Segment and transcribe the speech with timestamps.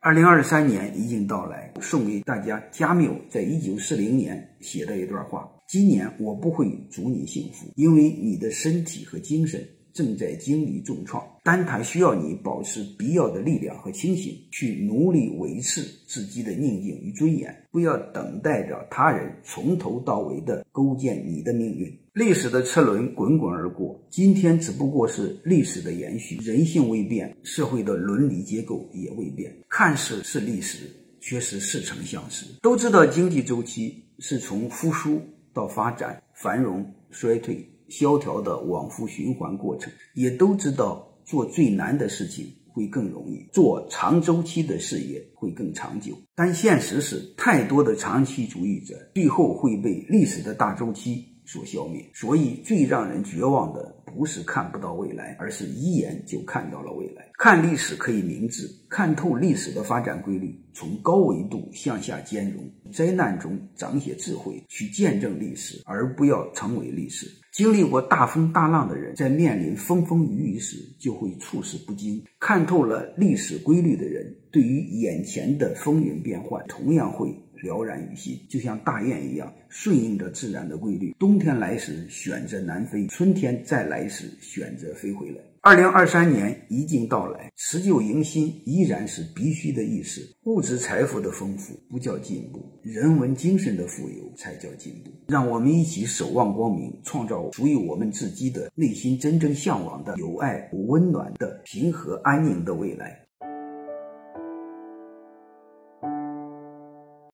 [0.00, 9.60] 二零二三年已经到来，送给大家加缪在一九四零年写的一段话：今年我不会祝你幸福，因为你的身体和精神。
[9.98, 21.92] 正在经历重创，但它需要你保持必要的力量和清醒，去努力维持自己的宁静与尊严，不要等待着他人从头到尾的构建你的命运。
[22.12, 26.36] 历史的车轮滚滚而过，今天只不过是历史的延续。
[26.36, 30.86] 人性未变，社会的伦理结构也未变，看似是历史，
[31.20, 32.46] 却是似曾相识。
[32.62, 35.20] 都知道经济周期是从复苏
[35.52, 37.68] 到发展、繁荣、衰退。
[37.88, 46.16] 萧条的往复循环过程，也都知道做最难的事情会更容易，做长周期的事业会更长久。
[46.34, 52.04] 但现实是，太多的长期主义者最后会被历史的大周期所消灭。
[52.14, 57.28] 所以，最让人绝望的不是看不到未来，而是一眼就看到了未来。
[57.38, 67.28] 看历史可以明智，看透历史的发展规律，从高维度向下兼容，灾难中长些智慧，去见证历史，而不要成为历史。
[67.52, 78.38] 经历过大风大浪的人，在面临风风雨雨时，就会处事不惊；看透了历史规律的人，对于眼前的风云变幻，同样会了然于心。
[78.48, 81.14] 就像大雁一样，顺应着自然的规律。
[81.18, 85.36] 冬天来时选择南飞，春天再来时选择飞回来。
[85.60, 90.22] 二零二三年已经到来，辞旧迎新依然是必须的意识。
[90.44, 95.10] 物质财富的丰富不叫进步，人文精神的富有才叫进步。
[95.26, 103.20] 让我们一起守望光明，创造属于我们自己的内心真正向往的有爱、温暖的、平和安宁的未来。